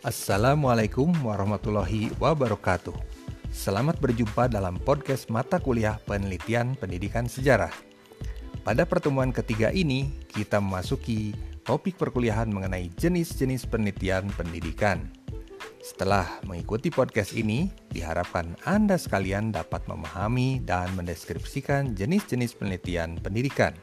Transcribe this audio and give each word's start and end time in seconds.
Assalamualaikum 0.00 1.12
warahmatullahi 1.20 2.08
wabarakatuh. 2.16 2.96
Selamat 3.52 4.00
berjumpa 4.00 4.48
dalam 4.48 4.80
podcast 4.80 5.28
mata 5.28 5.60
kuliah 5.60 6.00
penelitian 6.08 6.72
pendidikan 6.72 7.28
sejarah. 7.28 7.68
Pada 8.64 8.88
pertemuan 8.88 9.28
ketiga 9.28 9.68
ini, 9.68 10.08
kita 10.32 10.56
memasuki 10.56 11.36
topik 11.68 12.00
perkuliahan 12.00 12.48
mengenai 12.48 12.88
jenis-jenis 12.96 13.68
penelitian 13.68 14.32
pendidikan. 14.40 15.12
Setelah 15.84 16.40
mengikuti 16.48 16.88
podcast 16.88 17.36
ini, 17.36 17.68
diharapkan 17.92 18.56
Anda 18.64 18.96
sekalian 18.96 19.52
dapat 19.52 19.84
memahami 19.84 20.64
dan 20.64 20.96
mendeskripsikan 20.96 21.92
jenis-jenis 21.92 22.56
penelitian 22.56 23.20
pendidikan. 23.20 23.76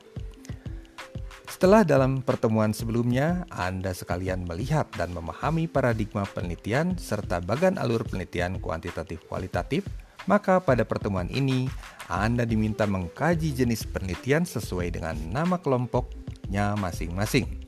Setelah 1.58 1.82
dalam 1.82 2.21
pertemuan 2.21 2.70
sebelumnya, 2.70 3.42
Anda 3.50 3.89
sekalian 3.89 4.46
melihat 4.46 4.93
dan 4.93 5.10
memahami 5.10 5.66
paradigma 5.66 6.21
penelitian 6.21 6.93
serta 7.02 7.42
bagan 7.42 7.82
alur 7.82 8.06
penelitian 8.06 8.61
kuantitatif 8.61 9.25
kualitatif, 9.25 9.82
maka 10.30 10.61
pada 10.61 10.86
pertemuan 10.86 11.25
ini 11.33 11.66
Anda 12.14 12.46
diminta 12.46 12.86
mengkaji 12.86 13.57
jenis 13.57 13.89
penelitian 13.89 14.46
sesuai 14.46 15.02
dengan 15.02 15.18
nama 15.33 15.57
kelompoknya 15.57 16.78
masing-masing. 16.78 17.66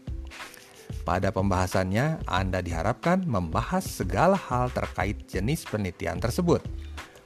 Pada 1.01 1.33
pembahasannya, 1.33 2.29
Anda 2.29 2.61
diharapkan 2.61 3.25
membahas 3.25 3.89
segala 3.89 4.37
hal 4.37 4.69
terkait 4.69 5.25
jenis 5.25 5.65
penelitian 5.65 6.21
tersebut, 6.21 6.61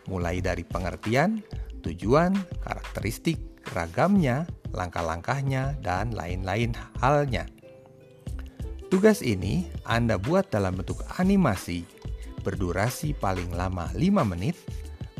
mulai 0.07 0.39
dari 0.39 0.63
pengertian, 0.63 1.43
tujuan, 1.83 2.31
karakteristik, 2.63 3.35
ragamnya, 3.75 4.47
langkah-langkahnya, 4.73 5.77
dan 5.79 6.11
lain-lain 6.11 6.73
halnya. 6.99 7.47
Tugas 8.93 9.25
ini 9.25 9.69
Anda 9.87 10.21
buat 10.21 10.53
dalam 10.53 10.77
bentuk 10.77 11.01
animasi 11.17 12.03
berdurasi 12.43 13.15
paling 13.17 13.55
lama 13.55 13.87
5 13.95 14.27
menit. 14.27 14.59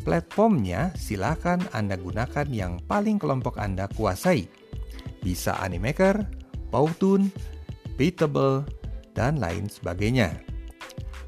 Platformnya 0.04 0.92
silakan 0.92 1.64
Anda 1.72 1.96
gunakan 1.96 2.44
yang 2.52 2.76
paling 2.84 3.16
kelompok 3.16 3.56
Anda 3.56 3.88
kuasai. 3.88 4.44
Bisa 5.24 5.56
Animaker, 5.64 6.28
Powtoon, 6.68 7.32
Beatable, 7.96 8.68
dan 9.16 9.40
lain 9.40 9.64
sebagainya. 9.72 10.36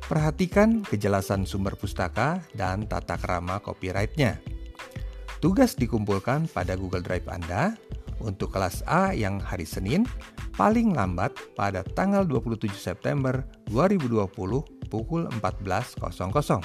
Perhatikan 0.07 0.85
kejelasan 0.85 1.49
sumber 1.49 1.75
pustaka 1.75 2.45
dan 2.53 2.85
tata 2.85 3.17
krama 3.17 3.59
copyrightnya. 3.65 4.39
Tugas 5.41 5.73
dikumpulkan 5.75 6.47
pada 6.53 6.77
Google 6.77 7.03
Drive 7.03 7.27
Anda 7.33 7.75
untuk 8.21 8.55
kelas 8.55 8.85
A 8.89 9.13
yang 9.13 9.41
hari 9.41 9.69
Senin 9.69 10.09
paling 10.57 10.97
lambat 10.97 11.37
pada 11.53 11.85
tanggal 11.85 12.25
27 12.25 12.73
September 12.73 13.45
2020 13.69 14.27
pukul 14.89 15.29
14.00. 15.43 16.63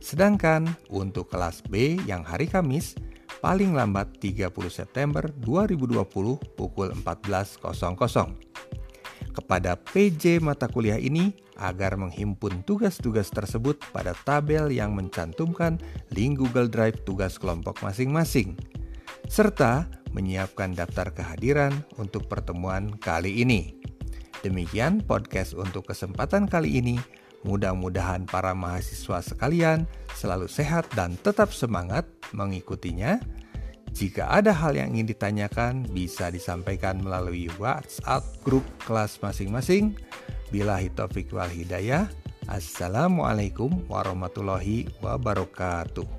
Sedangkan 0.00 0.66
untuk 0.88 1.28
kelas 1.30 1.62
B 1.66 2.00
yang 2.08 2.24
hari 2.24 2.48
Kamis 2.48 2.96
paling 3.44 3.76
lambat 3.76 4.18
30 4.18 4.50
September 4.72 5.22
2020 5.44 6.02
pukul 6.56 6.88
14.00 6.92 8.48
kepada 9.38 9.78
PJ 9.78 10.42
mata 10.42 10.66
kuliah 10.66 10.98
ini 10.98 11.30
agar 11.58 11.94
menghimpun 11.94 12.66
tugas-tugas 12.66 13.30
tersebut 13.30 13.78
pada 13.94 14.10
tabel 14.26 14.74
yang 14.74 14.98
mencantumkan 14.98 15.78
link 16.10 16.42
Google 16.42 16.66
Drive 16.66 17.06
tugas 17.06 17.38
kelompok 17.38 17.78
masing-masing, 17.78 18.58
serta 19.30 19.86
menyiapkan 20.18 20.74
daftar 20.74 21.14
kehadiran 21.14 21.86
untuk 21.94 22.26
pertemuan 22.26 22.90
kali 22.98 23.46
ini. 23.46 23.78
Demikian 24.42 25.06
podcast 25.06 25.54
untuk 25.54 25.86
kesempatan 25.86 26.50
kali 26.50 26.82
ini. 26.82 26.98
Mudah-mudahan 27.46 28.26
para 28.26 28.50
mahasiswa 28.50 29.22
sekalian 29.22 29.86
selalu 30.18 30.50
sehat 30.50 30.90
dan 30.98 31.14
tetap 31.22 31.54
semangat 31.54 32.02
mengikutinya. 32.34 33.22
Jika 33.94 34.26
ada 34.30 34.50
hal 34.50 34.74
yang 34.74 34.94
ingin 34.94 35.14
ditanyakan, 35.14 35.86
bisa 35.90 36.28
disampaikan 36.34 36.98
melalui 36.98 37.46
WhatsApp 37.56 38.26
grup 38.42 38.66
kelas 38.82 39.22
masing-masing. 39.22 39.94
Bila 40.50 40.78
hitofik 40.82 41.30
wal 41.30 41.50
hidayah. 41.50 42.10
Assalamualaikum 42.48 43.84
warahmatullahi 43.86 44.88
wabarakatuh. 45.04 46.17